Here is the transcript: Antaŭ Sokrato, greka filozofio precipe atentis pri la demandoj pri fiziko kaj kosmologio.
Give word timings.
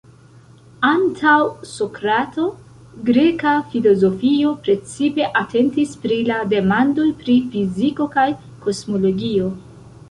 Antaŭ 0.91 1.33
Sokrato, 1.71 2.45
greka 3.11 3.53
filozofio 3.75 4.55
precipe 4.69 5.29
atentis 5.45 5.95
pri 6.07 6.19
la 6.33 6.41
demandoj 6.57 7.09
pri 7.23 7.39
fiziko 7.55 8.11
kaj 8.19 8.31
kosmologio. 8.67 9.55